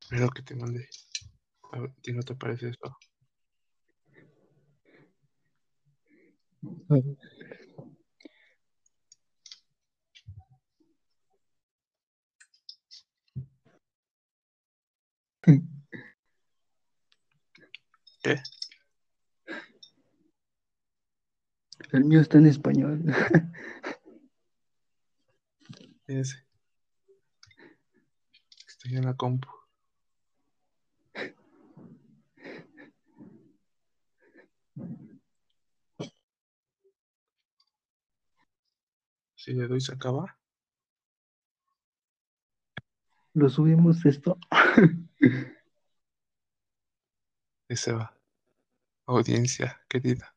Espero 0.00 0.28
que 0.30 0.42
te 0.42 0.54
mande. 0.56 0.88
A 1.72 1.78
¿a 2.02 2.12
no 2.12 2.22
te 2.22 2.34
parece 2.34 2.70
esto? 2.70 2.96
¿Qué? 18.22 18.34
El 21.90 22.04
mío 22.04 22.20
está 22.20 22.38
en 22.38 22.46
español. 22.46 23.02
Ese. 26.06 26.44
Estoy 28.66 28.96
en 28.96 29.06
la 29.06 29.14
compu. 29.14 29.48
Si 39.34 39.54
le 39.54 39.66
doy 39.66 39.80
se 39.80 39.94
acaba. 39.94 40.36
Lo 43.32 43.48
subimos 43.48 44.04
esto. 44.04 44.38
Ese 47.68 47.92
va. 47.92 48.14
Audiencia 49.06 49.80
querida. 49.88 50.34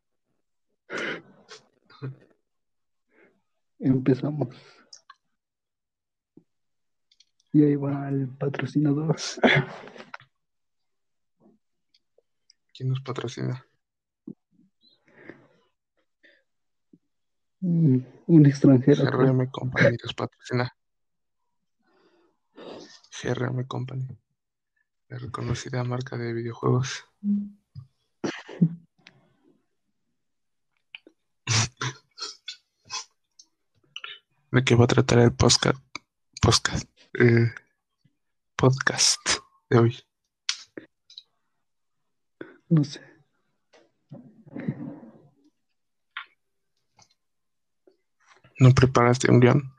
Empezamos. 3.82 4.50
Y 7.52 7.64
ahí 7.64 7.76
va 7.76 8.08
el 8.10 8.30
patrocinador. 8.30 9.18
¿Quién 12.74 12.90
nos 12.90 13.02
patrocina? 13.02 13.66
Un 17.62 18.46
extranjero. 18.46 19.04
GRM 19.06 19.50
Company 19.52 19.98
nos 20.02 20.14
patrocina. 20.14 20.74
GRM 23.22 23.68
Company. 23.68 24.08
La 25.10 25.18
reconocida 25.18 25.84
marca 25.84 26.18
de 26.18 26.34
videojuegos. 26.34 27.06
¿De 34.52 34.64
qué 34.66 34.76
va 34.76 34.84
a 34.84 34.88
tratar 34.88 35.20
el 35.20 35.34
podcast? 35.34 35.80
Podcast. 36.42 36.90
eh, 37.20 37.54
podcast 38.58 39.22
de 39.70 39.80
hoy. 39.80 39.98
No 42.70 42.84
sé. 42.84 43.00
¿No 48.60 48.72
preparaste 48.74 49.32
un 49.32 49.40
guion? 49.40 49.74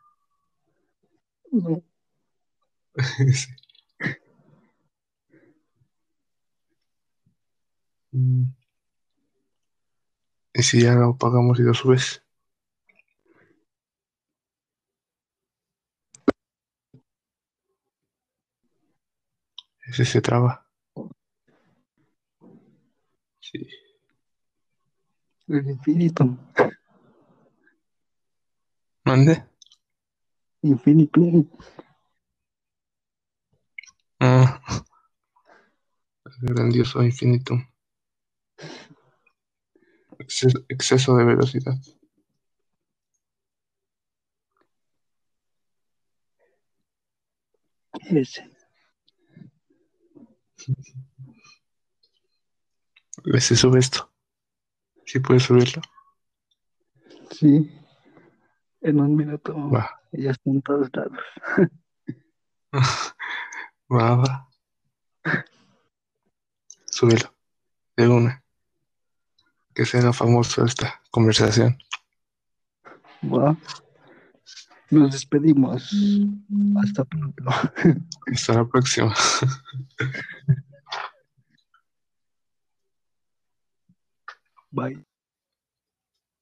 No. 1.51 1.83
Sí. 3.35 3.49
Mm. 8.13 8.45
¿Y 10.55 10.63
si 10.63 10.83
ya 10.83 10.95
lo 10.95 11.17
pagamos 11.17 11.59
y 11.61 11.63
lo 11.63 11.75
subes? 11.75 12.23
Ese 19.93 20.07
se 20.07 20.23
traba. 20.23 20.67
Sí. 23.41 23.69
El 25.49 25.69
infinito. 25.69 26.39
¿Mande? 29.05 29.45
Infinito. 30.63 31.21
Ah. 34.19 34.63
El 36.41 36.55
grandioso 36.55 37.03
infinito. 37.03 37.55
Exceso, 40.19 40.65
exceso 40.71 41.17
de 41.19 41.25
velocidad. 41.27 41.75
Ese. 48.09 48.52
¿Se 53.39 53.57
sube 53.57 53.79
esto? 53.79 54.11
¿Sí 55.07 55.21
puedes 55.21 55.45
subirlo? 55.45 55.83
Sí. 57.31 57.71
En 58.81 59.01
un 59.01 59.15
minuto. 59.17 59.71
Va. 59.71 60.01
Ya 60.13 60.31
está 60.31 60.51
en 60.51 60.63
todos 60.63 60.89
lados. 60.93 61.19
Va, 63.93 64.17
va. 64.17 64.49
Súbelo. 66.87 67.35
De 67.95 68.09
una. 68.09 68.43
Que 69.75 69.85
se 69.85 69.99
haga 69.99 70.15
famoso 70.15 70.65
esta 70.65 71.03
conversación. 71.11 71.77
Va. 73.23 73.55
Nos 74.91 75.13
despedimos. 75.13 75.95
Hasta 76.83 77.05
pronto. 77.05 77.45
Hasta 78.33 78.55
la 78.55 78.65
próxima. 78.65 79.15
Bye. 84.83 85.12